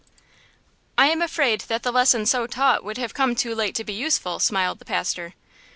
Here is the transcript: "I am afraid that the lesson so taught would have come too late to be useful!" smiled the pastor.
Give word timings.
"I 0.97 1.09
am 1.11 1.21
afraid 1.21 1.61
that 1.67 1.83
the 1.83 1.91
lesson 1.91 2.25
so 2.25 2.47
taught 2.47 2.83
would 2.83 2.97
have 2.97 3.13
come 3.13 3.35
too 3.35 3.53
late 3.53 3.75
to 3.75 3.83
be 3.83 3.93
useful!" 3.93 4.39
smiled 4.39 4.79
the 4.79 4.85
pastor. 4.85 5.35